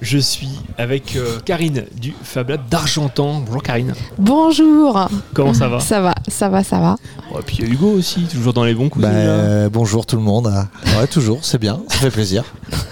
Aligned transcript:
Je 0.00 0.16
suis 0.16 0.48
avec 0.78 1.14
euh, 1.16 1.38
Karine 1.44 1.84
du 2.00 2.14
Fab 2.22 2.48
Lab 2.48 2.62
d'Argentan. 2.70 3.40
Bonjour 3.44 3.62
Karine. 3.62 3.92
Bonjour. 4.18 5.08
Comment 5.34 5.52
ça 5.52 5.68
va 5.68 5.80
Ça 5.80 6.00
va, 6.00 6.14
ça 6.26 6.48
va, 6.48 6.64
ça 6.64 6.78
va. 6.78 6.96
Et 7.38 7.42
puis 7.42 7.58
il 7.58 7.66
y 7.66 7.68
a 7.68 7.72
Hugo 7.72 7.90
aussi, 7.92 8.22
toujours 8.22 8.54
dans 8.54 8.64
les 8.64 8.74
bons 8.74 8.88
coups. 8.88 9.02
Bah, 9.02 9.10
euh, 9.10 9.68
bonjour 9.68 10.06
tout 10.06 10.16
le 10.16 10.22
monde. 10.22 10.50
Ouais, 10.98 11.06
toujours, 11.06 11.40
c'est 11.44 11.58
bien, 11.58 11.82
ça 11.88 11.98
fait 11.98 12.10
plaisir 12.10 12.44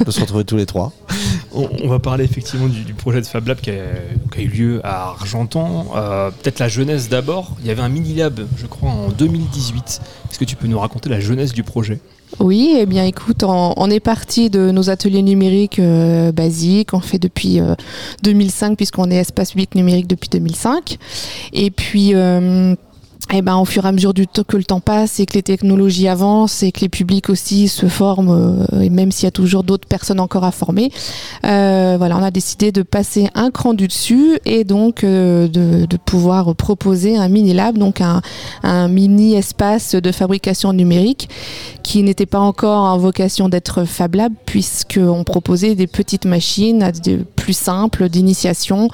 de 0.04 0.10
se 0.10 0.20
retrouver 0.20 0.44
tous 0.44 0.56
les 0.56 0.66
trois. 0.66 0.92
On, 1.58 1.88
va 1.88 1.98
parler 1.98 2.24
effectivement 2.24 2.68
du, 2.68 2.94
projet 2.94 3.20
de 3.20 3.26
Fab 3.26 3.46
Lab 3.48 3.58
qui 3.60 3.70
a, 3.70 4.40
eu 4.40 4.46
lieu 4.46 4.80
à 4.84 5.08
Argentan. 5.08 5.86
Euh, 5.96 6.30
peut-être 6.30 6.60
la 6.60 6.68
jeunesse 6.68 7.08
d'abord. 7.08 7.56
Il 7.60 7.66
y 7.66 7.70
avait 7.70 7.82
un 7.82 7.88
mini 7.88 8.14
lab, 8.14 8.46
je 8.56 8.66
crois, 8.66 8.90
en 8.90 9.08
2018. 9.08 10.00
Est-ce 10.30 10.38
que 10.38 10.44
tu 10.44 10.54
peux 10.54 10.68
nous 10.68 10.78
raconter 10.78 11.08
la 11.08 11.18
jeunesse 11.18 11.52
du 11.52 11.64
projet? 11.64 11.98
Oui, 12.38 12.76
eh 12.78 12.86
bien 12.86 13.04
écoute, 13.04 13.42
on, 13.42 13.90
est 13.90 14.00
parti 14.00 14.50
de 14.50 14.70
nos 14.70 14.90
ateliers 14.90 15.22
numériques 15.22 15.78
euh, 15.78 16.30
basiques, 16.30 16.92
on 16.92 17.00
fait 17.00 17.18
depuis 17.18 17.58
2005 18.22 18.72
euh, 18.72 18.74
puisqu'on 18.76 19.10
est 19.10 19.16
espace 19.16 19.52
public 19.52 19.74
numérique 19.74 20.06
depuis 20.06 20.28
2005. 20.28 20.98
Et 21.54 21.70
puis 21.70 22.12
eh 23.32 23.42
ben, 23.42 23.56
au 23.56 23.64
fur 23.66 23.84
et 23.84 23.88
à 23.88 23.92
mesure 23.92 24.14
du 24.14 24.26
temps 24.26 24.42
que 24.42 24.56
le 24.56 24.64
temps 24.64 24.80
passe 24.80 25.20
et 25.20 25.26
que 25.26 25.34
les 25.34 25.42
technologies 25.42 26.08
avancent 26.08 26.62
et 26.62 26.72
que 26.72 26.80
les 26.80 26.88
publics 26.88 27.28
aussi 27.28 27.68
se 27.68 27.86
forment, 27.86 28.64
euh, 28.72 28.80
et 28.80 28.88
même 28.88 29.12
s'il 29.12 29.24
y 29.24 29.28
a 29.28 29.32
toujours 29.32 29.64
d'autres 29.64 29.86
personnes 29.86 30.20
encore 30.20 30.44
à 30.44 30.50
former, 30.50 30.90
euh, 31.44 31.96
voilà, 31.98 32.16
on 32.16 32.22
a 32.22 32.30
décidé 32.30 32.72
de 32.72 32.82
passer 32.82 33.28
un 33.34 33.50
cran 33.50 33.74
du 33.74 33.86
dessus 33.86 34.38
et 34.46 34.64
donc 34.64 35.04
euh, 35.04 35.46
de, 35.48 35.86
pouvoir 36.06 36.54
proposer 36.54 37.16
un 37.16 37.28
mini 37.28 37.52
lab, 37.52 37.76
donc 37.76 38.00
un, 38.00 38.22
un 38.62 38.88
mini 38.88 39.34
espace 39.34 39.94
de 39.94 40.12
fabrication 40.12 40.72
numérique 40.72 41.28
qui 41.82 42.02
n'était 42.02 42.24
pas 42.24 42.38
encore 42.38 42.84
en 42.84 42.96
vocation 42.96 43.48
d'être 43.48 43.84
Fab 43.84 44.14
Lab 44.14 44.32
puisqu'on 44.46 45.24
proposait 45.24 45.74
des 45.74 45.86
petites 45.86 46.24
machines 46.24 46.82
plus 47.88 48.08
d'initiation, 48.08 48.88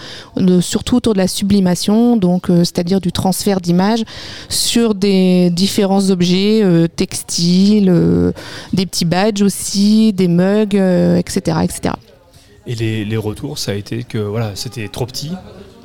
surtout 0.61 0.97
autour 0.97 1.13
de 1.15 1.19
la 1.19 1.29
sublimation, 1.29 2.17
donc 2.17 2.47
c'est-à-dire 2.49 3.01
du 3.01 3.13
transfert 3.13 3.61
d'images 3.61 4.05
sur 4.49 4.95
des 4.95 5.51
différents 5.51 6.11
objets 6.11 6.63
euh, 6.63 6.89
textiles, 6.89 7.89
euh, 7.89 8.33
des 8.73 8.87
petits 8.87 9.05
badges 9.05 9.43
aussi, 9.43 10.13
des 10.13 10.29
mugs, 10.29 10.75
etc., 10.75 11.57
euh, 11.57 11.61
etc. 11.61 11.95
Et 12.67 12.75
les, 12.75 13.17
retours, 13.17 13.59
ça 13.59 13.73
a 13.73 13.75
été 13.75 14.05
que 14.05 14.19
voilà, 14.19 14.53
c'était 14.55 14.89
trop 14.89 15.07
petit. 15.07 15.33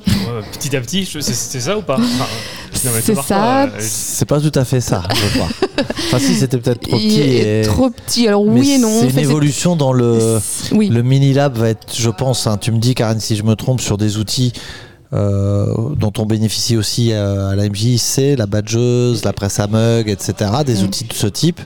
petit 0.53 0.75
à 0.75 0.81
petit, 0.81 1.05
c'est 1.05 1.59
ça 1.59 1.77
ou 1.77 1.81
pas? 1.81 1.99
C'est 2.80 3.16
ça. 3.16 3.69
c'est 3.80 4.27
pas 4.27 4.39
tout 4.39 4.52
à 4.55 4.66
fait 4.66 4.81
ça, 4.81 5.03
je 5.13 5.38
crois. 5.38 5.49
enfin, 5.80 6.19
si, 6.19 6.35
c'était 6.35 6.58
peut-être 6.58 6.81
trop 6.81 6.97
petit. 6.97 7.61
Trop 7.63 7.89
petit, 7.89 8.27
alors 8.27 8.44
oui 8.44 8.72
et 8.72 8.77
non. 8.77 9.02
C'est 9.02 9.09
une 9.09 9.19
évolution 9.19 9.75
dans 9.75 9.94
le. 9.94 10.39
Le 10.72 11.02
mini 11.02 11.33
lab 11.33 11.57
va 11.57 11.69
être, 11.69 11.94
je 11.95 12.09
pense, 12.09 12.47
hein, 12.47 12.57
tu 12.57 12.72
me 12.72 12.80
dis, 12.80 12.95
Karine, 12.95 13.19
si 13.19 13.35
je 13.35 13.44
me 13.44 13.55
trompe, 13.55 13.81
sur 13.81 13.97
des 13.97 14.17
outils 14.17 14.53
euh, 15.11 15.95
dont 15.95 16.13
on 16.19 16.27
bénéficie 16.27 16.77
aussi 16.77 17.13
à, 17.13 17.55
la 17.55 17.67
MJC, 17.67 18.38
la 18.38 18.45
badgeuse, 18.45 19.25
la 19.25 19.33
presse 19.33 19.59
à 19.59 19.66
mug, 19.66 20.07
etc. 20.07 20.52
Des 20.63 20.81
mm. 20.81 20.85
outils 20.85 21.05
de 21.05 21.13
ce 21.13 21.25
type. 21.25 21.59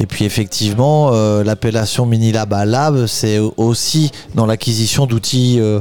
Et 0.00 0.06
puis 0.06 0.24
effectivement, 0.24 1.10
euh, 1.12 1.44
l'appellation 1.44 2.04
Mini 2.04 2.32
Lab 2.32 2.52
à 2.52 2.64
Lab, 2.64 3.06
c'est 3.06 3.38
aussi 3.56 4.10
dans 4.34 4.44
l'acquisition 4.44 5.06
d'outils 5.06 5.58
euh, 5.60 5.80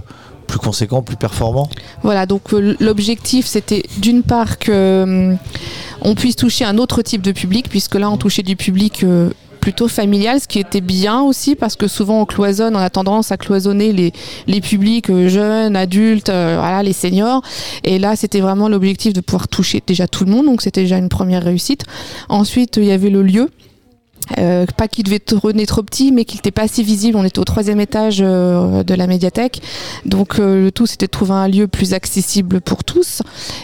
plus 0.49 0.59
conséquents, 0.59 1.01
plus 1.01 1.15
performants. 1.15 1.69
Voilà, 2.03 2.25
donc 2.25 2.51
l'objectif 2.51 3.45
c'était 3.45 3.83
d'une 3.97 4.23
part 4.23 4.59
que 4.59 5.35
on 6.01 6.15
puisse 6.15 6.35
toucher 6.35 6.65
un 6.65 6.77
autre 6.77 7.01
type 7.01 7.21
de 7.21 7.31
public, 7.31 7.69
puisque 7.69 7.95
là 7.95 8.09
on 8.09 8.17
touchait 8.17 8.43
du 8.43 8.55
public 8.55 9.05
plutôt 9.59 9.87
familial, 9.87 10.39
ce 10.39 10.47
qui 10.47 10.59
était 10.59 10.81
bien 10.81 11.21
aussi 11.21 11.55
parce 11.55 11.75
que 11.75 11.87
souvent 11.87 12.21
on 12.21 12.25
cloisonne, 12.25 12.75
on 12.75 12.79
a 12.79 12.89
tendance 12.89 13.31
à 13.31 13.37
cloisonner 13.37 14.11
les, 14.47 14.61
publics 14.61 15.09
euh, 15.09 15.29
jeunes, 15.29 15.75
adultes, 15.75 16.29
euh, 16.29 16.81
les 16.81 16.93
seniors. 16.93 17.41
Et 17.83 17.99
là, 17.99 18.15
c'était 18.15 18.39
vraiment 18.39 18.69
l'objectif 18.69 19.13
de 19.13 19.21
pouvoir 19.21 19.47
toucher 19.47 19.81
déjà 19.85 20.07
tout 20.07 20.25
le 20.25 20.31
monde, 20.31 20.45
donc 20.45 20.61
c'était 20.61 20.81
déjà 20.81 20.97
une 20.97 21.09
première 21.09 21.43
réussite. 21.43 21.85
Ensuite, 22.29 22.77
il 22.77 22.85
y 22.85 22.91
avait 22.91 23.09
le 23.09 23.21
lieu. 23.21 23.49
Euh, 24.37 24.65
pas 24.77 24.87
qu'il 24.87 25.03
devait 25.03 25.19
tourner 25.19 25.65
trop 25.65 25.83
petit, 25.83 26.11
mais 26.11 26.25
qu'il 26.25 26.37
n'était 26.37 26.51
pas 26.51 26.63
assez 26.63 26.83
visible. 26.83 27.17
On 27.17 27.23
était 27.23 27.39
au 27.39 27.43
troisième 27.43 27.79
étage 27.79 28.19
euh, 28.21 28.83
de 28.83 28.93
la 28.93 29.07
médiathèque. 29.07 29.61
Donc 30.05 30.39
euh, 30.39 30.65
le 30.65 30.71
tout, 30.71 30.85
c'était 30.85 31.07
de 31.07 31.11
trouver 31.11 31.33
un 31.33 31.47
lieu 31.47 31.67
plus 31.67 31.93
accessible 31.93 32.61
pour 32.61 32.83
tous. 32.83 33.21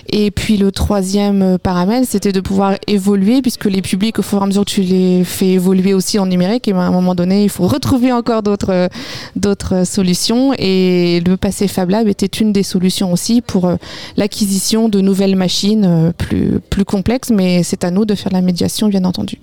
Et 0.10 0.32
puis 0.32 0.58
le 0.58 0.72
troisième 0.72 1.58
paramètre, 1.60 2.08
c'était 2.10 2.32
de 2.32 2.40
pouvoir 2.40 2.76
évoluer, 2.88 3.42
puisque 3.42 3.66
les 3.66 3.82
publics, 3.82 4.20
au 4.20 4.22
fur 4.22 4.40
et 4.40 4.44
à 4.44 4.46
mesure 4.46 4.66
tu 4.66 4.82
les 4.82 5.24
fais 5.24 5.50
évoluer 5.50 5.94
aussi 5.94 6.20
en 6.20 6.26
numérique, 6.26 6.68
et 6.68 6.74
ben, 6.74 6.80
à 6.80 6.84
un 6.84 6.92
moment 6.92 7.16
donné, 7.16 7.44
il 7.44 7.50
faut 7.50 7.68
retrouver 7.68 8.12
encore 8.12 8.44
d'autres 8.44 8.90
d'autres 9.36 9.86
solutions. 9.86 10.54
Et 10.58 11.22
le 11.26 11.38
passé 11.38 11.68
Fab 11.68 11.90
Lab 11.90 12.08
était 12.08 12.26
une 12.26 12.52
des 12.52 12.64
solutions 12.64 13.12
aussi 13.12 13.42
pour 13.42 13.72
l'acquisition 14.18 14.90
de 14.90 15.02
nouvelles 15.02 15.36
machines 15.36 16.14
plus, 16.18 16.60
plus 16.70 16.86
complexes. 16.86 17.30
Mais 17.32 17.64
c'est 17.64 17.84
à 17.84 17.92
nous 17.92 18.06
de 18.06 18.16
faire 18.16 18.32
la 18.32 18.42
médiation, 18.42 18.88
bien 18.88 19.06
entendu. 19.06 19.40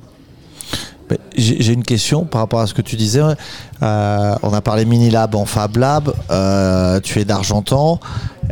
J'ai 1.37 1.73
une 1.73 1.83
question 1.83 2.25
par 2.25 2.41
rapport 2.43 2.61
à 2.61 2.67
ce 2.67 2.75
que 2.75 2.83
tu 2.83 2.97
disais. 2.97 3.23
Euh, 3.83 4.35
on 4.43 4.53
a 4.53 4.61
parlé 4.61 4.85
Mini 4.85 5.11
Lab 5.11 5.35
en 5.35 5.47
Fab 5.47 5.77
Lab. 5.77 6.13
Euh, 6.31 7.01
tu 7.01 7.19
es 7.21 7.25
d'Argentan. 7.25 8.01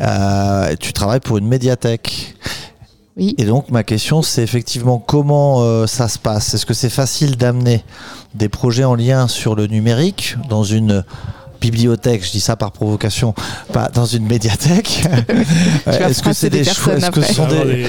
Euh, 0.00 0.75
tu 0.78 0.93
travailles 0.93 1.21
pour 1.21 1.38
une 1.38 1.47
médiathèque. 1.47 2.37
Oui. 3.16 3.34
Et 3.38 3.44
donc 3.44 3.71
ma 3.71 3.83
question 3.83 4.22
c'est 4.22 4.43
effectivement 4.43 4.99
comment 4.99 5.87
ça 5.87 6.09
se 6.09 6.19
passe? 6.19 6.55
Est-ce 6.55 6.65
que 6.65 6.75
c'est 6.75 6.91
facile 6.91 7.37
d'amener 7.37 7.84
des 8.34 8.49
projets 8.49 8.84
en 8.84 8.94
lien 8.94 9.28
sur 9.28 9.55
le 9.55 9.67
numérique 9.67 10.37
dans 10.49 10.65
une 10.65 11.05
bibliothèque, 11.60 12.25
je 12.25 12.31
dis 12.31 12.41
ça 12.41 12.56
par 12.56 12.72
provocation, 12.72 13.34
pas 13.72 13.88
dans 13.88 14.06
une 14.06 14.26
médiathèque. 14.26 15.04
est-ce 15.87 16.22
que 16.22 16.32
c'est 16.32 16.50
des, 16.50 16.65
choix 16.65 16.94
Est-ce 16.94 17.10
que, 17.10 17.22
ce 17.22 17.34
sont 17.34 17.47
des, 17.47 17.87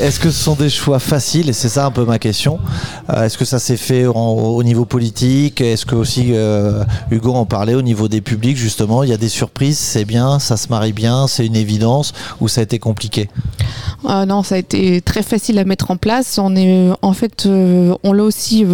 est-ce 0.00 0.20
que 0.20 0.30
ce 0.30 0.42
sont 0.42 0.54
des 0.54 0.70
choix 0.70 0.98
faciles 0.98 1.48
Et 1.48 1.52
c'est 1.52 1.68
ça 1.68 1.86
un 1.86 1.90
peu 1.90 2.04
ma 2.04 2.18
question. 2.18 2.58
Euh, 3.10 3.24
est-ce 3.24 3.38
que 3.38 3.44
ça 3.44 3.58
s'est 3.58 3.76
fait 3.76 4.06
au 4.06 4.62
niveau 4.62 4.84
politique? 4.84 5.60
Est-ce 5.60 5.86
que 5.86 5.94
aussi 5.94 6.30
euh, 6.32 6.84
Hugo 7.10 7.34
en 7.34 7.46
parlait 7.46 7.74
au 7.74 7.82
niveau 7.82 8.08
des 8.08 8.20
publics 8.20 8.56
justement? 8.56 9.02
Il 9.02 9.10
y 9.10 9.14
a 9.14 9.18
des 9.18 9.28
surprises, 9.28 9.78
c'est 9.78 10.04
bien, 10.04 10.38
ça 10.38 10.56
se 10.56 10.68
marie 10.68 10.92
bien, 10.92 11.26
c'est 11.26 11.46
une 11.46 11.56
évidence 11.56 12.12
ou 12.40 12.48
ça 12.48 12.60
a 12.60 12.64
été 12.64 12.78
compliqué? 12.78 13.28
Non, 14.04 14.42
ça 14.42 14.56
a 14.56 14.58
été 14.58 15.00
très 15.00 15.22
facile 15.22 15.58
à 15.58 15.64
mettre 15.64 15.90
en 15.90 15.96
place. 15.96 16.38
On 16.38 16.54
est 16.56 16.90
en 17.02 17.12
fait, 17.12 17.46
euh, 17.46 17.94
on 18.02 18.12
l'a 18.12 18.22
aussi 18.22 18.64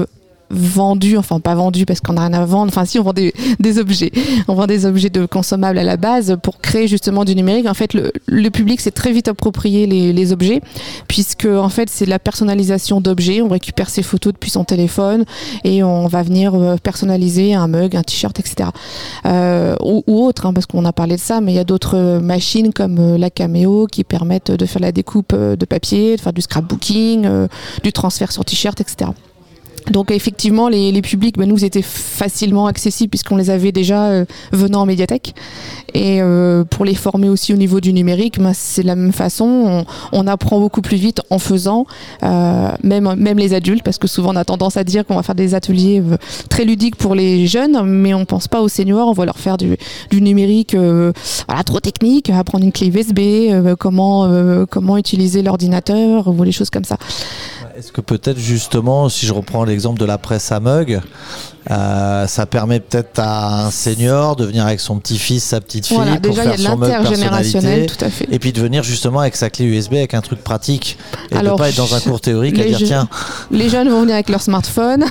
vendu, 0.51 1.17
enfin 1.17 1.41
pas 1.41 1.55
vendu 1.55 1.87
parce 1.87 2.01
qu'on 2.01 2.17
a 2.17 2.27
rien 2.27 2.33
à 2.33 2.45
vendre, 2.45 2.71
enfin 2.71 2.85
si 2.85 2.99
on 2.99 3.03
vend 3.03 3.13
des, 3.13 3.79
objets, 3.79 4.13
on 4.49 4.55
vend 4.55 4.67
des 4.67 4.87
objets 4.87 5.11
de 5.11 5.27
consommables 5.27 5.79
à 5.79 5.85
la 5.85 5.97
base 5.97 6.37
pour 6.43 6.61
créer 6.61 6.89
justement 6.89 7.25
du 7.25 7.35
numérique. 7.35 7.67
En 7.67 7.75
fait, 7.75 7.95
le, 7.95 8.51
public 8.51 8.81
s'est 8.81 8.91
très 8.91 9.13
vite 9.13 9.29
approprié 9.29 9.87
les, 9.87 10.33
objets 10.33 10.61
puisque 11.09 11.47
en 11.47 11.69
fait 11.69 11.89
c'est 11.89 12.07
la 12.07 12.19
personnalisation 12.19 13.01
d'objets. 13.01 13.43
On 13.43 13.49
récupère 13.49 13.89
ses 13.89 14.03
photos 14.03 14.33
depuis 14.33 14.51
son 14.51 14.65
téléphone 14.65 15.25
et 15.65 15.83
on 15.83 16.07
va 16.07 16.23
venir 16.23 16.55
euh, 16.55 16.77
personnaliser 16.77 17.55
un 17.55 17.69
mug, 17.69 17.97
un 17.97 18.03
t-shirt, 18.03 18.39
etc. 18.39 18.71
Euh, 19.27 19.75
ou, 19.83 20.03
ou, 20.07 20.25
autre, 20.25 20.47
hein, 20.47 20.53
parce 20.53 20.67
qu'on 20.67 20.85
a 20.85 20.93
parlé 20.93 21.17
de 21.17 21.21
ça, 21.21 21.41
mais 21.41 21.53
il 21.53 21.57
y 21.57 21.61
a 21.61 21.65
d'autres 21.65 22.19
machines 22.19 22.73
comme 22.73 22.99
euh, 22.99 23.19
la 23.19 23.31
Cameo 23.31 23.87
qui 23.87 24.05
permettent 24.05 24.51
de 24.51 24.67
faire 24.67 24.83
la 24.83 24.93
découpe 24.93 25.33
euh, 25.33 25.57
de 25.57 25.65
papier, 25.65 26.17
de 26.17 26.21
faire 26.21 26.33
du 26.33 26.43
scrapbooking, 26.43 27.29
du 27.83 27.93
transfert 27.93 28.33
sur 28.33 28.45
t-shirt, 28.45 28.81
etc. 28.81 29.11
Donc 29.91 30.11
effectivement, 30.11 30.69
les, 30.69 30.93
les 30.93 31.03
publics 31.03 31.37
ben, 31.39 31.49
nous 31.49 31.65
étaient 31.65 31.83
facilement 31.83 32.67
accessibles 32.67 33.11
puisqu'on 33.11 33.37
les 33.37 33.51
avait 33.51 33.73
déjà 33.73 34.07
euh, 34.07 34.25
venant 34.53 34.83
en 34.83 34.87
médiathèque. 34.87 35.35
Et 35.95 36.21
euh, 36.21 36.65
pour 36.65 36.85
les 36.85 36.95
former 36.95 37.29
aussi 37.29 37.53
au 37.53 37.57
niveau 37.57 37.81
du 37.81 37.93
numérique, 37.93 38.39
ben, 38.39 38.53
c'est 38.55 38.83
la 38.83 38.95
même 38.95 39.13
façon. 39.13 39.85
On, 40.13 40.27
apprend 40.27 40.61
beaucoup 40.61 40.83
plus 40.83 40.97
vite 40.97 41.23
en 41.31 41.39
faisant, 41.39 41.87
euh, 42.23 42.71
même, 42.85 43.15
même 43.17 43.39
les 43.39 43.53
adultes, 43.53 43.83
parce 43.83 43.99
que 43.99 44.07
souvent 44.07 44.33
on 44.33 44.37
a 44.37 44.45
tendance 44.45 44.77
à 44.77 44.85
dire 44.85 45.05
qu'on 45.05 45.17
va 45.17 45.25
faire 45.25 45.35
des 45.35 45.55
ateliers 45.55 46.01
très 46.49 46.65
ludiques 46.65 46.95
pour 46.95 47.17
les 47.17 47.49
jeunes, 47.49 47.83
mais 47.85 48.15
on 48.15 48.25
pense 48.25 48.47
pas 48.47 48.61
aux 48.61 48.69
seniors. 48.69 49.09
On 49.09 49.13
va 49.13 49.25
leur 49.25 49.39
faire 49.39 49.57
du, 49.57 49.77
numérique, 50.13 50.77
voilà, 50.77 51.65
trop 51.65 51.81
technique, 51.81 52.31
apprendre 52.31 52.65
une 52.65 52.71
clé 52.73 52.89
USB, 52.89 53.75
comment 53.79 54.31
comment 54.71 54.97
utiliser 54.99 55.43
l'ordinateur 55.43 56.29
ou 56.29 56.45
les 56.45 56.53
choses 56.53 56.71
comme 56.71 56.85
ça. 56.85 56.97
Est-ce 57.77 57.93
que 57.93 58.01
peut-être 58.01 58.39
justement, 58.39 59.09
si 59.09 59.27
je 59.27 59.33
reprends 59.33 59.65
l'exemple 59.71 59.99
de 59.99 60.05
la 60.05 60.19
presse 60.19 60.53
à 60.53 60.61
mug, 60.61 61.01
euh, 61.71 62.27
ça 62.27 62.47
permet 62.47 62.81
peut-être 62.81 63.19
à 63.19 63.67
un 63.67 63.71
senior 63.71 64.35
de 64.35 64.47
venir 64.47 64.65
avec 64.65 64.81
son 64.81 64.99
petit-fils, 64.99 65.45
sa 65.45 65.61
petite-fille 65.61 65.99
pour 66.23 66.35
faire 66.35 66.59
son 66.59 66.79
mug 66.79 66.91
personnalité, 66.91 67.87
tout 67.87 68.03
à 68.05 68.09
fait. 68.09 68.27
et 68.31 68.39
puis 68.39 68.53
de 68.53 68.61
venir 68.61 68.83
justement 68.83 69.21
avec 69.21 69.37
sa 69.37 69.51
clé 69.51 69.67
USB 69.67 69.95
avec 69.95 70.15
un 70.15 70.23
truc 70.23 70.43
pratique 70.43 70.97
et 71.31 71.39
de 71.39 71.57
pas 71.57 71.69
être 71.69 71.77
dans 71.77 71.95
un 71.95 72.01
cours 72.01 72.21
théorique 72.21 72.59
à 72.59 72.65
dire 72.65 72.79
tiens. 72.79 73.09
Les 73.51 73.69
jeunes 73.69 73.91
vont 73.91 74.01
venir 74.01 74.15
avec 74.15 74.31
leur 74.31 74.41
smartphone, 74.41 75.05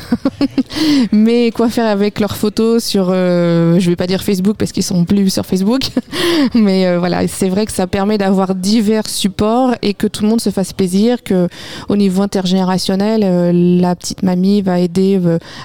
mais 1.12 1.51
quoi 1.51 1.69
faire 1.69 1.86
avec 1.86 2.19
leurs 2.19 2.36
photos 2.36 2.84
sur, 2.84 3.10
euh, 3.12 3.80
je 3.80 3.90
vais 3.90 3.95
pas 3.95 4.07
dire 4.07 4.24
Facebook 4.24 4.56
parce 4.57 4.72
qu'ils 4.72 4.84
sont 4.84 5.06
plus 5.06 5.30
sur 5.30 5.45
Facebook, 5.45 5.81
mais 6.56 6.88
euh, 6.88 6.98
voilà, 6.98 7.28
c'est 7.28 7.50
vrai 7.50 7.68
que 7.68 7.72
ça 7.72 7.86
permet 7.86 8.18
d'avoir 8.18 8.56
divers 8.56 9.07
supports 9.07 9.75
et 9.84 9.94
que 9.94 10.07
tout 10.07 10.24
le 10.24 10.30
monde 10.30 10.42
se 10.42 10.50
fasse 10.50 10.74
plaisir, 10.74 11.24
que 11.24 11.48
au 11.90 11.95
niveau 11.95 12.24
intergénérationnel, 12.24 13.80
la 13.80 13.95
petite 13.95 14.24
mamie 14.24 14.63
va 14.63 14.80
aider 14.80 15.19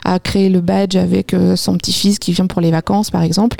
à 0.04 0.18
créer 0.18 0.50
le 0.50 0.60
badge 0.60 0.73
avec 0.74 1.34
son 1.56 1.76
petit-fils 1.76 2.18
qui 2.18 2.32
vient 2.32 2.46
pour 2.46 2.60
les 2.60 2.70
vacances, 2.70 3.10
par 3.10 3.22
exemple. 3.22 3.56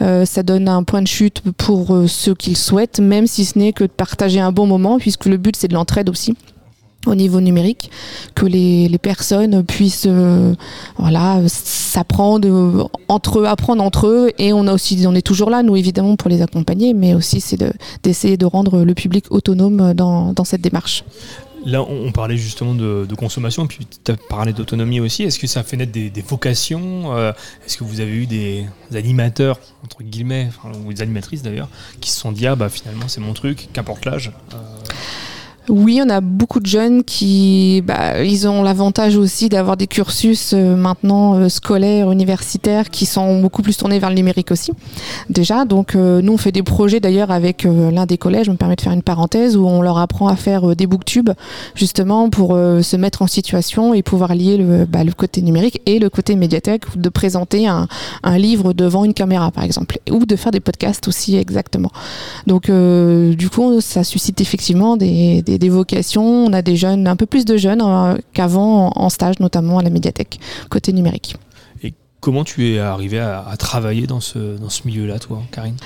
ça 0.00 0.42
donne 0.42 0.68
un 0.68 0.82
point 0.82 1.02
de 1.02 1.06
chute 1.06 1.42
pour 1.56 1.96
ceux 2.06 2.34
qui 2.34 2.50
le 2.50 2.56
souhaitent, 2.56 3.00
même 3.00 3.26
si 3.26 3.44
ce 3.44 3.58
n'est 3.58 3.72
que 3.72 3.84
de 3.84 3.90
partager 3.90 4.40
un 4.40 4.52
bon 4.52 4.66
moment, 4.66 4.98
puisque 4.98 5.26
le 5.26 5.36
but 5.36 5.56
c'est 5.56 5.68
de 5.68 5.74
l'entraide 5.74 6.08
aussi 6.08 6.34
au 7.06 7.14
niveau 7.14 7.40
numérique, 7.40 7.90
que 8.34 8.46
les, 8.46 8.88
personnes 9.00 9.62
puissent 9.62 10.08
euh, 10.08 10.54
voilà 10.96 11.40
s'apprendre 11.46 12.48
euh, 12.48 12.84
entre 13.06 13.40
eux, 13.40 13.46
apprendre 13.46 13.82
entre 13.82 14.08
eux, 14.08 14.30
et 14.38 14.52
on 14.52 14.66
a 14.66 14.74
aussi 14.74 15.04
on 15.06 15.14
est 15.14 15.22
toujours 15.22 15.50
là 15.50 15.62
nous 15.62 15.76
évidemment 15.76 16.16
pour 16.16 16.28
les 16.28 16.42
accompagner, 16.42 16.94
mais 16.94 17.14
aussi 17.14 17.40
c'est 17.40 17.58
d'essayer 18.02 18.36
de, 18.36 18.46
rendre 18.46 18.82
le 18.82 18.94
public 18.94 19.26
autonome 19.30 19.94
dans, 19.94 20.44
cette 20.44 20.60
démarche. 20.60 21.04
Là, 21.68 21.82
on 21.82 22.12
parlait 22.12 22.38
justement 22.38 22.74
de, 22.74 23.14
consommation, 23.14 23.66
puis 23.66 23.86
tu 24.02 24.10
as 24.10 24.16
parlé 24.16 24.54
d'autonomie 24.54 25.00
aussi. 25.00 25.24
Est-ce 25.24 25.38
que 25.38 25.46
ça 25.46 25.62
fait 25.62 25.76
naître 25.76 25.92
des, 25.92 26.24
vocations 26.26 27.14
euh, 27.14 27.32
Est-ce 27.66 27.76
que 27.76 27.84
vous 27.84 28.00
avez 28.00 28.12
eu 28.12 28.26
des 28.26 28.64
animateurs, 28.94 29.60
entre 29.84 30.02
guillemets, 30.02 30.48
ou 30.86 30.94
des 30.94 31.02
animatrices 31.02 31.42
d'ailleurs, 31.42 31.68
qui 32.00 32.10
se 32.10 32.18
sont 32.18 32.32
dit 32.32 32.46
Ah, 32.46 32.56
bah 32.56 32.70
finalement, 32.70 33.06
c'est 33.06 33.20
mon 33.20 33.34
truc, 33.34 33.68
qu'importe 33.74 34.06
l'âge 34.06 34.32
oui, 35.68 36.00
on 36.04 36.08
a 36.08 36.20
beaucoup 36.20 36.60
de 36.60 36.66
jeunes 36.66 37.04
qui, 37.04 37.82
bah, 37.84 38.22
ils 38.22 38.48
ont 38.48 38.62
l'avantage 38.62 39.16
aussi 39.16 39.48
d'avoir 39.48 39.76
des 39.76 39.86
cursus 39.86 40.52
euh, 40.54 40.76
maintenant 40.76 41.34
euh, 41.34 41.48
scolaires, 41.48 42.10
universitaires, 42.10 42.90
qui 42.90 43.06
sont 43.06 43.40
beaucoup 43.40 43.62
plus 43.62 43.76
tournés 43.76 43.98
vers 43.98 44.08
le 44.08 44.14
numérique 44.14 44.50
aussi. 44.50 44.72
Déjà, 45.28 45.64
donc 45.64 45.94
euh, 45.94 46.22
nous 46.22 46.32
on 46.32 46.36
fait 46.36 46.52
des 46.52 46.62
projets 46.62 47.00
d'ailleurs 47.00 47.30
avec 47.30 47.64
l'un 47.64 48.06
des 48.06 48.18
collèges. 48.18 48.46
Je 48.46 48.50
me 48.50 48.56
permets 48.56 48.76
de 48.76 48.80
faire 48.80 48.92
une 48.92 49.02
parenthèse 49.02 49.56
où 49.56 49.66
on 49.66 49.82
leur 49.82 49.98
apprend 49.98 50.28
à 50.28 50.36
faire 50.36 50.74
des 50.74 50.86
booktubes 50.86 51.30
justement 51.74 52.30
pour 52.30 52.50
se 52.50 52.96
mettre 52.96 53.22
en 53.22 53.26
situation 53.26 53.94
et 53.94 54.02
pouvoir 54.02 54.34
lier 54.34 54.56
le, 54.56 54.86
bah, 54.86 55.04
le, 55.04 55.12
côté 55.12 55.42
numérique 55.42 55.80
et 55.86 55.98
le 55.98 56.08
côté 56.08 56.36
médiathèque, 56.36 56.84
de 56.96 57.08
présenter 57.08 57.66
un, 57.66 57.88
un, 58.22 58.38
livre 58.38 58.72
devant 58.72 59.04
une 59.04 59.14
caméra 59.14 59.50
par 59.50 59.64
exemple, 59.64 59.98
ou 60.10 60.24
de 60.24 60.36
faire 60.36 60.52
des 60.52 60.60
podcasts 60.60 61.08
aussi 61.08 61.36
exactement. 61.36 61.90
Donc 62.46 62.70
du 62.70 63.50
coup, 63.50 63.80
ça 63.80 64.04
suscite 64.04 64.40
effectivement 64.40 64.96
des, 64.96 65.42
des 65.42 65.57
des 65.58 65.68
vocations. 65.68 66.24
On 66.24 66.52
a 66.52 66.62
des 66.62 66.76
jeunes, 66.76 67.06
un 67.06 67.16
peu 67.16 67.26
plus 67.26 67.44
de 67.44 67.56
jeunes 67.56 67.82
euh, 67.82 68.16
qu'avant 68.32 68.92
en, 68.94 69.08
stage, 69.08 69.38
notamment 69.40 69.78
à 69.78 69.82
la 69.82 69.90
médiathèque, 69.90 70.38
côté 70.70 70.92
numérique. 70.92 71.36
Et 71.82 71.94
comment 72.20 72.44
tu 72.44 72.68
es 72.68 72.78
arrivé 72.78 73.18
à, 73.18 73.54
travailler 73.58 74.06
dans 74.06 74.20
ce, 74.20 74.56
dans 74.56 74.70
ce 74.70 74.86
milieu-là, 74.86 75.18
toi, 75.18 75.42
Karine? 75.52 75.76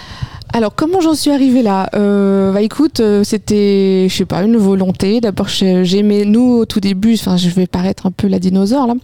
Alors 0.55 0.75
comment 0.75 1.01
j'en 1.01 1.15
suis 1.15 1.31
arrivée 1.31 1.63
là? 1.63 1.89
Euh, 1.95 2.53
Bah 2.53 2.61
écoute, 2.61 3.01
euh, 3.01 3.25
c'était, 3.25 4.07
je 4.11 4.15
sais 4.15 4.27
pas, 4.27 4.43
une 4.43 4.57
volonté. 4.57 5.21
D'abord, 5.21 5.49
j'aimais 5.49 6.25
nous 6.25 6.59
au 6.59 6.67
tout 6.67 6.81
début. 6.81 7.15
Enfin, 7.15 7.37
je 7.39 7.49
vais 7.49 7.67
paraître 7.67 8.07
un 8.07 8.11
peu 8.11 8.29
la 8.29 8.39
dinosaure 8.39 8.87
là. 8.87 8.95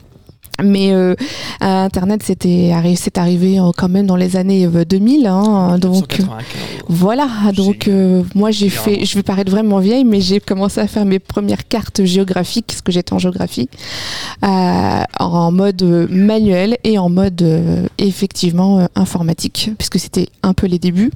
Mais 0.62 0.92
euh, 0.92 1.14
Internet, 1.60 2.22
c'était 2.24 2.72
c'est 2.96 3.18
arrivé 3.18 3.58
euh, 3.58 3.70
quand 3.76 3.88
même 3.88 4.06
dans 4.06 4.16
les 4.16 4.36
années 4.36 4.66
2000. 4.66 5.26
Euh, 5.26 5.30
hein, 5.30 5.78
donc 5.78 6.20
voilà. 6.88 7.28
Donc 7.54 7.88
euh, 7.88 8.22
moi, 8.34 8.50
j'ai 8.50 8.68
fait, 8.68 9.04
je 9.04 9.14
vais 9.14 9.22
paraître 9.22 9.50
vraiment 9.50 9.78
vieille, 9.78 10.04
mais 10.04 10.20
j'ai 10.20 10.40
commencé 10.40 10.80
à 10.80 10.86
faire 10.86 11.04
mes 11.04 11.18
premières 11.18 11.68
cartes 11.68 12.04
géographiques, 12.04 12.66
parce 12.66 12.82
que 12.82 12.92
j'étais 12.92 13.12
en 13.12 13.18
géographie, 13.18 13.68
en 14.42 15.52
mode 15.52 15.82
manuel 16.10 16.76
et 16.84 16.98
en 16.98 17.08
mode 17.08 17.88
effectivement 17.98 18.88
informatique, 18.94 19.70
puisque 19.78 19.98
c'était 19.98 20.28
un 20.42 20.54
peu 20.54 20.66
les 20.66 20.78
débuts 20.78 21.10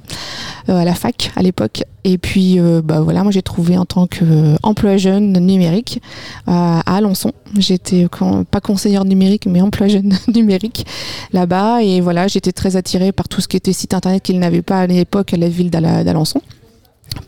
à 0.67 0.85
la 0.85 0.93
fac 0.93 1.31
à 1.35 1.41
l'époque. 1.41 1.83
Et 2.03 2.17
puis, 2.17 2.59
bah 2.83 3.01
voilà, 3.01 3.23
moi 3.23 3.31
j'ai 3.31 3.41
trouvé 3.41 3.77
en 3.77 3.85
tant 3.85 4.07
qu'emploi 4.07 4.97
jeune 4.97 5.33
numérique 5.39 6.01
à 6.47 6.81
Alençon. 6.97 7.31
J'étais 7.57 8.07
pas 8.51 8.59
conseillère 8.59 9.05
numérique 9.05 9.45
mais 9.45 9.61
emploi 9.61 9.87
jeune 9.87 10.13
numérique 10.27 10.85
là-bas. 11.31 11.81
Et 11.81 12.01
voilà, 12.01 12.27
j'étais 12.27 12.51
très 12.51 12.75
attirée 12.75 13.11
par 13.11 13.27
tout 13.27 13.41
ce 13.41 13.47
qui 13.47 13.57
était 13.57 13.73
site 13.73 13.93
internet 13.93 14.21
qu'il 14.21 14.39
n'avait 14.39 14.61
pas 14.61 14.81
à 14.81 14.87
l'époque 14.87 15.33
à 15.33 15.37
la 15.37 15.49
ville 15.49 15.69
d'Alençon 15.69 16.41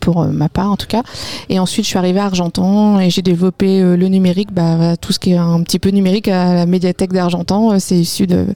pour 0.00 0.22
euh, 0.22 0.28
ma 0.28 0.48
part 0.48 0.70
en 0.70 0.76
tout 0.76 0.86
cas. 0.86 1.02
Et 1.48 1.58
ensuite, 1.58 1.84
je 1.84 1.90
suis 1.90 1.98
arrivée 1.98 2.20
à 2.20 2.26
Argentan 2.26 3.00
et 3.00 3.10
j'ai 3.10 3.22
développé 3.22 3.80
euh, 3.80 3.96
le 3.96 4.08
numérique, 4.08 4.52
bah, 4.52 4.96
tout 4.96 5.12
ce 5.12 5.18
qui 5.18 5.32
est 5.32 5.36
un 5.36 5.62
petit 5.62 5.78
peu 5.78 5.90
numérique 5.90 6.28
à 6.28 6.54
la 6.54 6.66
médiathèque 6.66 7.12
d'Argentan. 7.12 7.72
Euh, 7.72 7.76
c'est 7.78 7.96
issu 7.96 8.26
de, 8.26 8.46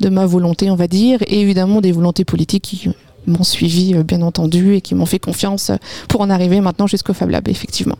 de, 0.00 0.08
ma 0.08 0.26
volonté, 0.26 0.70
on 0.70 0.76
va 0.76 0.88
dire, 0.88 1.18
et 1.26 1.40
évidemment 1.40 1.80
des 1.80 1.92
volontés 1.92 2.24
politiques 2.24 2.64
qui 2.64 2.90
m'ont 3.26 3.44
suivi, 3.44 3.94
bien 4.04 4.22
entendu, 4.22 4.74
et 4.74 4.80
qui 4.80 4.94
m'ont 4.94 5.06
fait 5.06 5.18
confiance 5.18 5.70
pour 6.08 6.20
en 6.20 6.30
arriver 6.30 6.60
maintenant 6.60 6.86
jusqu'au 6.86 7.12
Fab 7.12 7.30
Lab, 7.30 7.48
effectivement. 7.48 7.96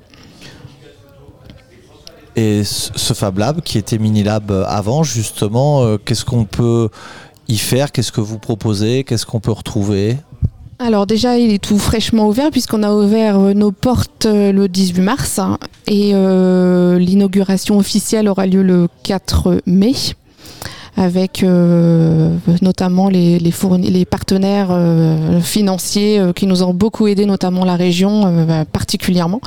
Et 2.37 2.63
ce 2.65 3.13
Fab 3.13 3.39
Lab 3.39 3.61
qui 3.61 3.79
était 3.79 3.99
Minilab 3.99 4.51
euh, 4.51 4.65
avant, 4.67 5.03
justement, 5.03 5.83
euh, 5.83 5.99
qu'est-ce 6.03 6.25
qu'on 6.25 6.45
peut 6.45 6.89
y 7.49 7.59
faire? 7.59 7.93
Qu'est-ce 7.93 8.13
que 8.13 8.23
vous 8.23 8.39
proposez? 8.39 9.05
Qu'est-ce 9.05 9.27
qu'on 9.27 9.41
peut 9.41 9.53
retrouver? 9.53 10.17
Alors 10.79 11.07
déjà, 11.07 11.37
il 11.37 11.53
est 11.53 11.63
tout 11.63 11.79
fraîchement 11.79 12.27
ouvert 12.27 12.51
puisqu'on 12.51 12.83
a 12.83 12.93
ouvert 12.93 13.39
euh, 13.39 13.53
nos 13.53 13.71
portes 13.71 14.27
le 14.27 14.67
18 14.67 15.01
mars 15.03 15.39
hein, 15.39 15.59
et 15.87 16.13
l'inauguration 16.99 17.79
officielle 17.79 18.29
aura 18.29 18.47
lieu 18.47 18.63
le 18.63 18.89
4 19.03 19.63
mai 19.67 19.93
avec 20.97 21.44
notamment 22.61 23.09
les, 23.09 23.39
les, 23.39 23.53
les 23.91 24.05
partenaires 24.05 24.77
financiers 25.41 26.21
qui 26.35 26.47
nous 26.47 26.62
ont 26.62 26.75
beaucoup 26.75 27.06
aidés, 27.06 27.27
notamment 27.27 27.65
la 27.65 27.77
région 27.77 28.47
particulièrement 28.73 29.41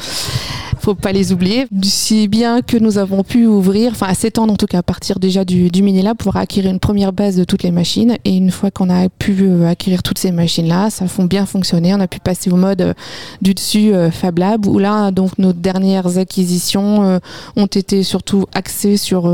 faut 0.79 0.95
pas 0.95 1.11
les 1.11 1.31
oublier. 1.31 1.67
Si 1.83 2.27
bien 2.27 2.61
que 2.61 2.77
nous 2.77 2.97
avons 2.97 3.23
pu 3.23 3.45
ouvrir, 3.45 3.91
enfin 3.91 4.07
à 4.07 4.13
s'étendre 4.13 4.53
en 4.53 4.55
tout 4.55 4.65
cas 4.65 4.79
à 4.79 4.83
partir 4.83 5.19
déjà 5.19 5.45
du, 5.45 5.69
du 5.69 5.81
mini-lab 5.81 6.17
pour 6.17 6.35
acquérir 6.35 6.71
une 6.71 6.79
première 6.79 7.13
base 7.13 7.35
de 7.35 7.43
toutes 7.43 7.63
les 7.63 7.71
machines. 7.71 8.17
Et 8.25 8.35
une 8.35 8.51
fois 8.51 8.71
qu'on 8.71 8.89
a 8.89 9.09
pu 9.09 9.35
euh, 9.41 9.67
acquérir 9.67 10.03
toutes 10.03 10.17
ces 10.17 10.31
machines-là, 10.31 10.89
ça 10.89 11.07
font 11.07 11.25
bien 11.25 11.45
fonctionner. 11.45 11.93
On 11.93 11.99
a 11.99 12.07
pu 12.07 12.19
passer 12.19 12.51
au 12.51 12.55
mode 12.55 12.81
euh, 12.81 12.93
du 13.41 13.53
dessus 13.53 13.93
euh, 13.93 14.11
Fab 14.11 14.37
Lab 14.37 14.65
où 14.65 14.79
là, 14.79 15.11
donc 15.11 15.37
nos 15.37 15.53
dernières 15.53 16.17
acquisitions 16.17 17.19
ont 17.55 17.65
été 17.65 18.03
surtout 18.03 18.45
axées 18.53 18.97
sur 18.97 19.31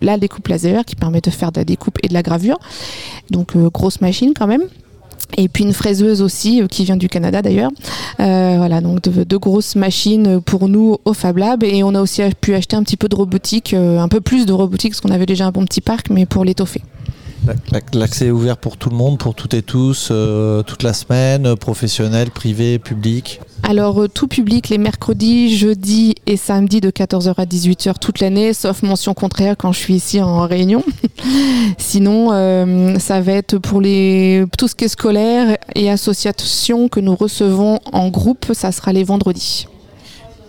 la 0.00 0.18
découpe 0.18 0.48
laser 0.48 0.84
qui 0.84 0.96
permet 0.96 1.20
de 1.20 1.30
faire 1.30 1.52
de 1.52 1.60
la 1.60 1.64
découpe 1.64 1.98
et 2.02 2.08
de 2.08 2.14
la 2.14 2.22
gravure. 2.22 2.58
Donc 3.30 3.56
grosse 3.56 4.00
machine 4.00 4.32
quand 4.36 4.46
même 4.46 4.62
et 5.36 5.48
puis 5.48 5.64
une 5.64 5.72
fraiseuse 5.72 6.22
aussi 6.22 6.62
euh, 6.62 6.66
qui 6.66 6.84
vient 6.84 6.96
du 6.96 7.08
Canada 7.08 7.42
d'ailleurs. 7.42 7.70
Euh, 8.20 8.54
voilà, 8.58 8.80
donc 8.80 9.00
de, 9.02 9.36
grosses 9.36 9.76
machines 9.76 10.40
pour 10.40 10.68
nous 10.68 10.96
au 11.04 11.12
Fab 11.12 11.36
Lab 11.36 11.62
et 11.62 11.82
on 11.82 11.94
a 11.94 12.00
aussi 12.00 12.22
pu 12.40 12.54
acheter 12.54 12.76
un 12.76 12.82
petit 12.82 12.96
peu 12.96 13.08
de 13.08 13.14
robotique, 13.14 13.74
euh, 13.74 13.98
un 13.98 14.08
peu 14.08 14.20
plus 14.20 14.46
de 14.46 14.52
robotique 14.52 14.92
parce 14.92 15.00
qu'on 15.00 15.10
avait 15.10 15.26
déjà 15.26 15.46
un 15.46 15.50
bon 15.50 15.64
petit 15.64 15.80
parc, 15.80 16.10
mais 16.10 16.26
pour 16.26 16.44
l'étoffer. 16.44 16.82
L'accès 17.92 18.26
est 18.26 18.30
ouvert 18.30 18.56
pour 18.56 18.76
tout 18.76 18.90
le 18.90 18.96
monde, 18.96 19.18
pour 19.18 19.34
toutes 19.34 19.54
et 19.54 19.62
tous, 19.62 20.08
euh, 20.10 20.62
toute 20.62 20.82
la 20.82 20.92
semaine, 20.92 21.56
professionnel, 21.56 22.30
privé, 22.30 22.78
public 22.78 23.40
Alors, 23.62 24.02
euh, 24.02 24.08
tout 24.08 24.26
public 24.26 24.68
les 24.68 24.78
mercredis, 24.78 25.56
jeudis 25.56 26.14
et 26.26 26.36
samedis 26.36 26.80
de 26.80 26.90
14h 26.90 27.34
à 27.36 27.44
18h 27.44 27.98
toute 28.00 28.20
l'année, 28.20 28.52
sauf 28.52 28.82
mention 28.82 29.14
contraire 29.14 29.56
quand 29.56 29.72
je 29.72 29.78
suis 29.78 29.94
ici 29.94 30.20
en 30.20 30.46
réunion. 30.46 30.84
Sinon, 31.78 32.32
euh, 32.32 32.98
ça 32.98 33.20
va 33.20 33.32
être 33.32 33.58
pour 33.58 33.80
les, 33.80 34.44
tout 34.58 34.68
ce 34.68 34.74
qui 34.74 34.84
est 34.84 34.88
scolaire 34.88 35.56
et 35.74 35.90
associations 35.90 36.88
que 36.88 37.00
nous 37.00 37.14
recevons 37.14 37.78
en 37.92 38.08
groupe, 38.08 38.52
ça 38.52 38.72
sera 38.72 38.92
les 38.92 39.04
vendredis. 39.04 39.66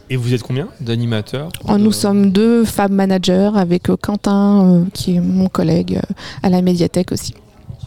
Et 0.09 0.15
vous 0.15 0.33
êtes 0.33 0.43
combien 0.43 0.69
d'animateurs 0.79 1.49
oh, 1.67 1.77
Nous 1.77 1.91
sommes 1.91 2.31
deux 2.31 2.63
femmes 2.63 2.93
managers 2.93 3.51
avec 3.55 3.89
euh, 3.89 3.97
Quentin, 3.97 4.65
euh, 4.65 4.85
qui 4.93 5.15
est 5.15 5.19
mon 5.19 5.49
collègue 5.49 5.97
euh, 5.97 6.13
à 6.43 6.49
la 6.49 6.61
médiathèque 6.61 7.11
aussi. 7.11 7.33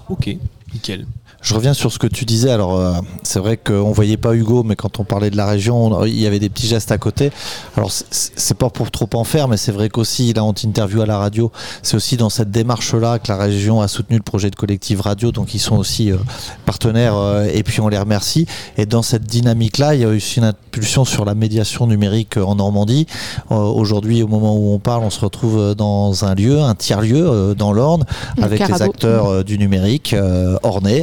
Ok, 0.09 0.29
nickel. 0.75 1.07
Je 1.43 1.55
reviens 1.55 1.73
sur 1.73 1.91
ce 1.91 1.99
que 1.99 2.07
tu 2.07 2.27
disais. 2.27 2.51
Alors, 2.51 2.77
euh, 2.77 2.93
c'est 3.23 3.39
vrai 3.39 3.57
qu'on 3.57 3.93
voyait 3.93 4.19
pas 4.19 4.35
Hugo, 4.35 4.63
mais 4.63 4.77
quand 4.77 5.01
on 5.01 5.05
parlait 5.05 5.31
de 5.31 5.39
la 5.39 5.47
région, 5.47 6.05
il 6.05 6.21
y 6.21 6.27
avait 6.27 6.39
des 6.39 6.51
petits 6.51 6.67
gestes 6.67 6.93
à 6.93 6.99
côté. 6.99 7.31
Alors, 7.77 7.91
c'est 7.91 8.57
pas 8.57 8.69
pour 8.69 8.91
trop 8.91 9.09
en 9.15 9.25
faire, 9.25 9.49
mais 9.49 9.57
c'est 9.57 9.73
vrai 9.73 9.89
qu'aussi, 9.89 10.35
là, 10.35 10.45
on 10.45 10.53
t'interview 10.53 11.01
à 11.01 11.07
la 11.07 11.17
radio. 11.17 11.51
C'est 11.83 11.97
aussi 11.97 12.19
dans 12.19 12.29
cette 12.29 12.51
démarche-là 12.51 13.19
que 13.19 13.29
la 13.29 13.39
région 13.39 13.81
a 13.81 13.89
soutenu 13.89 14.17
le 14.17 14.23
projet 14.23 14.51
de 14.51 14.57
collectif 14.57 15.01
radio. 15.01 15.33
Donc, 15.33 15.55
ils 15.55 15.61
sont 15.61 15.77
aussi 15.77 16.13
euh, 16.13 16.19
partenaires 16.67 17.17
euh, 17.17 17.49
et 17.51 17.63
puis 17.63 17.81
on 17.81 17.89
les 17.89 17.99
remercie. 17.99 18.47
Et 18.77 18.85
dans 18.85 19.03
cette 19.03 19.25
dynamique-là, 19.25 19.95
il 19.95 20.03
y 20.03 20.05
a 20.05 20.09
aussi 20.09 20.41
une 20.41 20.45
impulsion 20.45 21.07
sur 21.07 21.25
la 21.25 21.35
médiation 21.35 21.87
numérique 21.87 22.37
en 22.37 22.57
Normandie. 22.57 23.07
Aujourd'hui, 23.49 24.23
au 24.23 24.29
moment 24.29 24.57
où 24.57 24.75
on 24.75 24.79
parle, 24.79 25.05
on 25.05 25.11
se 25.11 25.21
retrouve 25.21 25.75
dans 25.75 26.25
un 26.25 26.35
lieu, 26.35 26.61
un 26.61 26.75
tiers-lieu 26.75 27.55
dans 27.57 27.73
l'Orne, 27.73 28.05
avec 28.41 28.67
les 28.67 28.83
acteurs 28.83 29.45
du 29.45 29.59
numérique. 29.59 30.15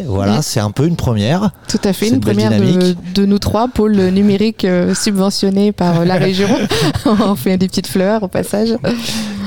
Voilà 0.08 0.27
c'est 0.42 0.60
un 0.60 0.72
peu 0.72 0.88
une 0.88 0.96
première. 0.96 1.52
Tout 1.68 1.80
à 1.84 1.94
fait, 1.94 2.10
une 2.10 2.20
première 2.20 2.52
de, 2.52 3.26
nous 3.26 3.40
trois, 3.40 3.68
pôle 3.68 3.96
numérique 3.96 4.66
euh, 4.66 4.94
subventionné 4.94 5.72
par 5.72 6.02
euh, 6.02 6.06
la 6.06 6.16
région. 6.18 6.48
On 7.06 7.36
fait 7.36 7.58
des 7.58 7.68
petites 7.68 7.88
fleurs 7.88 8.24
au 8.24 8.28
passage. 8.28 8.70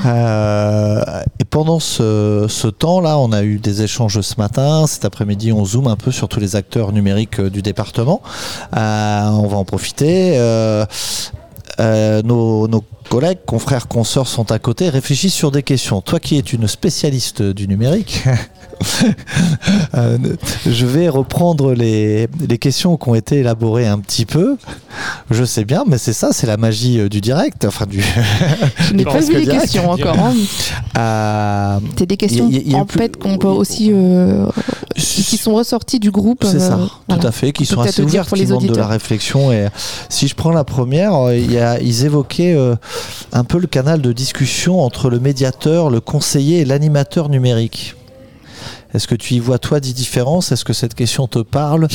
Euh, 0.05 1.03
et 1.39 1.45
pendant 1.45 1.79
ce, 1.79 2.67
temps-là, 2.67 3.17
on 3.17 3.31
a 3.31 3.43
eu 3.43 3.57
des 3.57 3.81
échanges 3.81 4.21
ce 4.21 4.35
matin. 4.37 4.85
Cet 4.87 5.05
après-midi, 5.05 5.51
on 5.51 5.65
zoome 5.65 5.87
un 5.87 5.95
peu 5.95 6.11
sur 6.11 6.27
tous 6.27 6.39
les 6.39 6.55
acteurs 6.55 6.91
numériques 6.91 7.41
du 7.41 7.61
département. 7.61 8.21
on 8.73 9.47
va 9.47 9.57
en 9.57 9.65
profiter. 9.65 10.37
euh, 11.79 12.21
nos, 12.23 12.83
collègues, 13.09 13.39
confrères, 13.45 13.87
consoeurs 13.87 14.27
sont 14.27 14.51
à 14.51 14.59
côté, 14.59 14.89
réfléchissent 14.89 15.33
sur 15.33 15.51
des 15.51 15.63
questions. 15.63 16.01
Toi 16.01 16.19
qui 16.19 16.37
es 16.37 16.41
une 16.41 16.67
spécialiste 16.67 17.41
du 17.41 17.67
numérique, 17.67 18.23
euh, 19.95 20.17
je 20.67 20.85
vais 20.85 21.09
reprendre 21.09 21.73
les, 21.73 22.27
questions 22.59 22.97
qui 22.97 23.09
ont 23.09 23.15
été 23.15 23.37
élaborées 23.37 23.87
un 23.87 23.99
petit 23.99 24.25
peu. 24.25 24.57
Je 25.29 25.43
sais 25.43 25.65
bien, 25.65 25.83
mais 25.87 25.97
c'est 25.97 26.13
ça, 26.13 26.29
c'est 26.31 26.47
la 26.47 26.57
magie 26.57 26.99
euh, 26.99 27.09
du 27.09 27.21
direct. 27.21 27.65
Enfin, 27.65 27.85
du 27.85 28.01
je 28.79 28.93
n'ai 28.93 29.03
pas 29.03 29.19
vu 29.19 29.33
les 29.33 29.47
questions 29.47 29.89
encore. 29.91 30.17
Hein. 30.95 31.79
c'est 31.97 32.05
des 32.05 32.17
questions 32.17 32.49
en 32.73 32.85
fait 32.85 33.17
qu'on 33.17 33.37
peut 33.37 33.47
aussi 33.47 33.91
qui 34.95 35.37
sont 35.37 35.53
ressorties 35.53 35.99
du 35.99 36.11
groupe. 36.11 36.43
C'est 36.45 36.59
ça, 36.59 36.79
tout 37.07 37.27
à 37.27 37.31
fait, 37.31 37.51
qui 37.51 37.65
sont 37.65 37.79
assez 37.81 38.01
ouvertes, 38.01 38.27
pour 38.27 38.37
les 38.37 38.45
de 38.45 38.75
la 38.75 38.87
réflexion. 38.87 39.51
Et 39.51 39.67
si 40.09 40.27
je 40.27 40.35
prends 40.35 40.51
la 40.51 40.63
première, 40.63 41.33
il 41.33 41.51
y 41.51 41.59
a, 41.59 41.79
ils 41.79 42.05
évoquaient 42.05 42.53
euh, 42.53 42.75
un 43.31 43.43
peu 43.43 43.59
le 43.59 43.67
canal 43.67 44.01
de 44.01 44.11
discussion 44.11 44.81
entre 44.81 45.09
le 45.09 45.19
médiateur, 45.19 45.89
le 45.89 45.99
conseiller 45.99 46.59
et 46.59 46.65
l'animateur 46.65 47.29
numérique. 47.29 47.95
Est-ce 48.93 49.07
que 49.07 49.15
tu 49.15 49.35
y 49.35 49.39
vois 49.39 49.59
toi 49.59 49.79
des 49.79 49.93
différences? 49.93 50.51
Est-ce 50.51 50.65
que 50.65 50.73
cette 50.73 50.95
question 50.95 51.27
te 51.27 51.39
parle? 51.39 51.87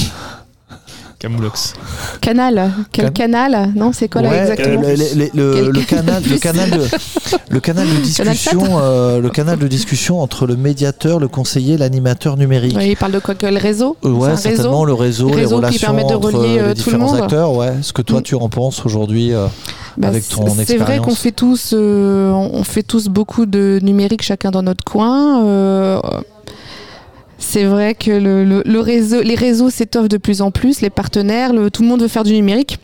Camoulox. 1.19 1.73
Canal. 2.21 2.73
Quel 2.93 3.11
canal? 3.11 3.73
Non, 3.75 3.93
c'est 3.93 4.09
quoi 4.09 4.21
là 4.21 4.43
exactement? 4.43 4.83
le, 4.83 5.85
canal, 5.85 6.23
le 6.23 6.39
canal 6.39 6.71
de, 6.71 6.85
le 7.49 7.61
canal 7.61 7.89
de 7.89 7.97
discussion, 8.03 8.63
euh, 8.79 9.21
le 9.21 9.31
canal 9.31 9.59
de 9.59 9.67
discussion 9.67 10.21
entre 10.21 10.47
le 10.47 10.57
médiateur, 10.57 11.19
le 11.19 11.29
conseiller, 11.29 11.79
l'animateur 11.79 12.37
numérique. 12.37 12.77
il 12.79 12.97
parle 12.97 13.13
de 13.13 13.19
quoi 13.19 13.35
que 13.35 13.47
le 13.47 13.57
réseau? 13.57 13.97
Euh, 14.05 14.11
Ouais, 14.11 14.37
certainement 14.37 14.85
le 14.85 14.95
réseau, 14.95 15.31
les 15.35 15.47
relations 15.47 15.79
qui 15.79 15.85
permet 15.85 16.05
de 16.05 16.15
relier 16.15 16.59
euh, 16.59 16.69
les 16.69 16.75
différents 16.75 17.15
acteurs. 17.15 17.55
Ouais. 17.55 17.73
Ce 17.83 17.93
que 17.93 18.03
toi 18.03 18.21
mm. 18.21 18.23
tu 18.23 18.35
en 18.35 18.49
penses 18.49 18.85
aujourd'hui 18.85 19.33
bah, 19.33 20.09
avec 20.09 20.29
ton 20.29 20.45
expérience. 20.45 20.67
C'est 20.67 20.77
vrai 20.77 20.99
qu'on 20.99 21.15
fait 21.15 21.33
tous, 21.33 21.73
on 21.73 22.63
fait 22.63 22.83
tous 22.83 23.09
beaucoup 23.09 23.47
de 23.47 23.79
numérique 23.83 24.23
chacun 24.23 24.51
dans 24.51 24.63
notre 24.63 24.85
coin 24.85 25.43
c'est 27.39 27.65
vrai 27.65 27.95
que 27.95 28.11
le, 28.11 28.81
réseau, 28.81 29.23
les 29.23 29.35
réseaux 29.35 29.71
s'étoffent 29.71 30.09
de 30.09 30.17
plus 30.17 30.41
en 30.43 30.51
plus, 30.51 30.81
les 30.81 30.91
partenaires, 30.91 31.53
tout 31.73 31.83
le 31.83 31.89
monde 31.89 32.03
veut 32.03 32.09
faire 32.09 32.25
du 32.25 32.33
numérique 32.33 32.79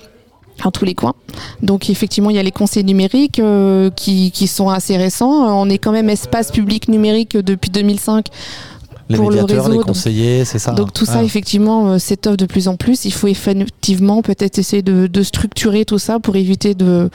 en 0.64 0.70
tous 0.70 0.84
les 0.84 0.94
coins. 0.94 1.14
Donc 1.62 1.90
effectivement, 1.90 2.30
il 2.30 2.36
y 2.36 2.38
a 2.38 2.42
les 2.42 2.52
conseils 2.52 2.84
numériques 2.84 3.38
euh, 3.38 3.90
qui, 3.90 4.30
qui, 4.30 4.46
sont 4.46 4.68
assez 4.68 4.96
récents. 4.96 5.60
On 5.60 5.68
est 5.68 5.78
quand 5.78 5.92
même 5.92 6.10
espace 6.10 6.50
public 6.52 6.88
numérique 6.88 7.36
depuis 7.36 7.70
2005 7.70 8.26
les 9.12 9.18
médiateurs, 9.18 9.68
les 9.68 9.78
conseillers, 9.78 10.44
c'est 10.44 10.58
ça. 10.58 10.72
Donc 10.72 10.92
tout 10.92 11.06
ça, 11.06 11.22
effectivement, 11.22 11.92
euh, 11.92 11.98
s'étoffe 11.98 12.36
de 12.36 12.46
plus 12.46 12.68
en 12.68 12.76
plus. 12.76 13.04
Il 13.04 13.12
faut 13.12 13.28
effectivement 13.28 14.22
peut-être 14.22 14.58
essayer 14.58 14.82
de, 14.82 15.22
structurer 15.22 15.84
tout 15.84 15.98
ça 15.98 16.18
pour 16.18 16.36
éviter 16.36 16.74
de, 16.74 17.10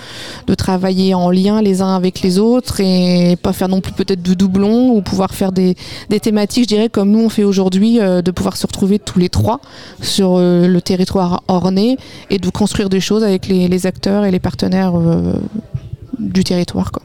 travailler 0.57 1.13
en 1.13 1.29
lien 1.29 1.61
les 1.61 1.81
uns 1.81 1.95
avec 1.95 2.21
les 2.21 2.39
autres 2.39 2.79
et 2.79 3.37
pas 3.41 3.53
faire 3.53 3.69
non 3.69 3.81
plus 3.81 3.93
peut-être 3.93 4.21
de 4.21 4.33
doublons 4.33 4.89
ou 4.89 5.01
pouvoir 5.01 5.33
faire 5.33 5.51
des, 5.51 5.75
thématiques, 6.21 6.63
je 6.63 6.67
dirais, 6.67 6.89
comme 6.89 7.11
nous 7.11 7.19
on 7.19 7.29
fait 7.29 7.43
aujourd'hui, 7.43 7.99
euh, 7.99 8.21
de 8.21 8.31
pouvoir 8.31 8.57
se 8.57 8.65
retrouver 8.65 8.99
tous 8.99 9.19
les 9.19 9.29
trois 9.29 9.59
sur 10.01 10.35
euh, 10.35 10.67
le 10.67 10.81
territoire 10.81 11.43
orné 11.47 11.97
et 12.29 12.39
de 12.39 12.49
construire 12.49 12.89
des 12.89 12.99
choses 12.99 13.23
avec 13.23 13.47
les, 13.47 13.67
les 13.67 13.85
acteurs 13.85 14.25
et 14.25 14.31
les 14.31 14.39
partenaires 14.39 14.93
du 16.19 16.43
territoire. 16.43 16.91
Quoi. 16.91 17.03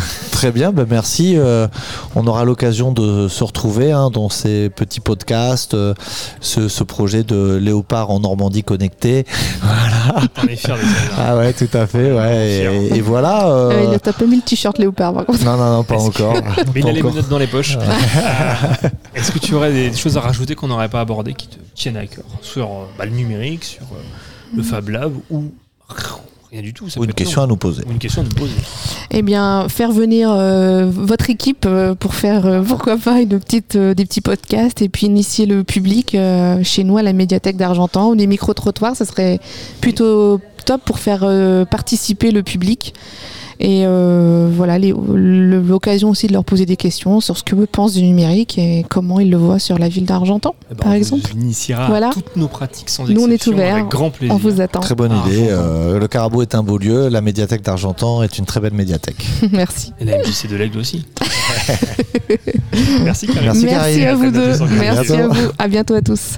Très 0.32 0.50
bien, 0.50 0.72
ben 0.72 0.86
merci. 0.88 1.34
Euh, 1.36 1.68
on 2.14 2.26
aura 2.26 2.44
l'occasion 2.44 2.92
de 2.92 3.28
se 3.28 3.44
retrouver 3.44 3.92
hein, 3.92 4.10
dans 4.10 4.28
ces 4.28 4.70
petits 4.70 5.00
podcasts, 5.00 5.74
euh, 5.74 5.94
ce, 6.40 6.82
projet 6.82 7.22
de 7.22 7.58
Léopard 7.62 8.10
en 8.10 8.20
Normandie 8.20 8.64
connecté. 8.64 9.26
Voilà. 9.62 10.28
On 10.42 10.46
est 10.48 10.56
fiers 10.56 10.74
de 10.74 10.80
ça. 10.80 11.14
Ah 11.16 11.36
ouais, 11.36 11.52
tout 11.52 11.68
à 11.72 11.86
fait. 11.86 12.12
Ouais. 12.12 12.90
Et, 12.92 13.00
voilà. 13.00 13.48
Euh, 13.48 13.84
il 13.88 13.94
a 13.94 13.98
tapé 13.98 14.26
mis 14.26 14.36
le 14.36 14.42
t-shirt 14.42 14.76
Léopard 14.78 15.14
par 15.14 15.26
contre. 15.26 15.44
Non, 15.44 15.56
non, 15.56 15.76
non, 15.76 15.84
pas 15.84 15.96
encore. 15.96 16.34
Mais 16.74 16.80
il 16.80 16.88
a 16.88 16.92
les 16.92 17.02
menottes 17.02 17.28
dans 17.28 17.38
les 17.38 17.46
poches. 17.46 17.76
Est-ce 19.14 19.30
que 19.30 19.38
tu 19.38 19.54
aurais 19.54 19.72
des 19.72 19.94
choses 19.94 20.16
à 20.16 20.20
rajouter 20.20 20.54
qu'on 20.54 20.68
n'aurait 20.68 20.88
pas 20.88 21.00
abordées 21.00 21.34
qui 21.34 21.46
te 21.46 21.56
tiennent 21.74 21.96
à 21.96 22.06
cœur 22.06 22.24
sur 22.42 22.68
bah, 22.98 23.04
le 23.04 23.12
numérique, 23.12 23.64
sur 23.64 23.84
le 24.54 24.62
Fab 24.62 24.88
Lab 24.88 25.12
ou 25.30 25.52
Rien 26.52 26.62
du 26.62 26.74
tout. 26.74 26.86
ou 26.96 27.04
une 27.04 27.14
question 27.14 27.42
à 27.42 27.46
nous 27.46 27.56
poser. 27.56 27.82
une 27.88 27.98
question 27.98 28.20
à 28.20 28.24
nous 28.24 28.34
poser. 28.34 28.52
Eh 29.14 29.20
bien, 29.20 29.68
faire 29.68 29.92
venir 29.92 30.30
euh, 30.30 30.86
votre 30.90 31.28
équipe 31.28 31.66
euh, 31.66 31.94
pour 31.94 32.14
faire, 32.14 32.46
euh, 32.46 32.62
pourquoi 32.62 32.96
pas, 32.96 33.20
une 33.20 33.38
petite, 33.38 33.76
des 33.76 34.06
petits 34.06 34.22
podcasts 34.22 34.80
et 34.80 34.88
puis 34.88 35.04
initier 35.04 35.44
le 35.44 35.64
public 35.64 36.16
chez 36.62 36.82
nous 36.82 36.96
à 36.96 37.02
la 37.02 37.12
médiathèque 37.12 37.58
d'Argentan 37.58 38.10
ou 38.10 38.16
des 38.16 38.26
micro-trottoirs, 38.26 38.96
ça 38.96 39.04
serait 39.04 39.38
plutôt 39.82 40.40
top 40.64 40.82
pour 40.86 40.98
faire 40.98 41.26
participer 41.70 42.30
le 42.30 42.42
public. 42.42 42.94
Et 43.60 43.82
euh, 43.84 44.50
voilà, 44.52 44.78
l'occasion 44.78 46.10
aussi 46.10 46.26
de 46.26 46.32
leur 46.32 46.44
poser 46.44 46.66
des 46.66 46.76
questions 46.76 47.20
sur 47.20 47.36
ce 47.36 47.42
que 47.42 47.54
eux 47.54 47.68
pensent 47.70 47.94
du 47.94 48.02
numérique 48.02 48.58
et 48.58 48.84
comment 48.88 49.20
ils 49.20 49.30
le 49.30 49.36
voient 49.36 49.58
sur 49.58 49.78
la 49.78 49.88
ville 49.88 50.04
d'Argentan, 50.04 50.54
eh 50.70 50.74
ben, 50.74 50.82
par 50.82 50.92
exemple. 50.92 51.30
On 51.36 51.40
initiera 51.40 51.86
voilà. 51.86 52.10
toutes 52.12 52.36
nos 52.36 52.48
pratiques 52.48 52.90
sans 52.90 53.06
Nous, 53.08 53.22
on 53.22 53.30
est 53.30 53.46
ouvert. 53.46 53.74
Avec 53.74 53.88
grand 53.88 54.10
plaisir. 54.10 54.34
On 54.34 54.38
vous 54.38 54.60
attend. 54.60 54.80
Très 54.80 54.94
bonne 54.94 55.12
idée. 55.26 55.46
Euh, 55.50 55.98
le 55.98 56.08
Carabo 56.08 56.42
est 56.42 56.54
un 56.54 56.62
beau 56.62 56.78
lieu. 56.78 57.08
La 57.08 57.20
médiathèque 57.20 57.62
d'Argentan 57.62 58.22
est 58.22 58.38
une 58.38 58.46
très 58.46 58.60
belle 58.60 58.74
médiathèque. 58.74 59.24
Merci. 59.52 59.92
Et 60.00 60.04
la 60.04 60.18
MJC 60.18 60.48
de 60.48 60.56
l'Aigle 60.56 60.78
aussi. 60.78 61.06
Merci, 63.04 63.28
Merci, 63.42 63.66
Merci 63.66 64.04
à 64.04 64.14
vous 64.14 64.30
deux. 64.30 64.52
Merci 64.78 65.12
à 65.12 65.28
vous. 65.28 65.50
À 65.58 65.68
bientôt 65.68 65.94
à 65.94 66.02
tous. 66.02 66.30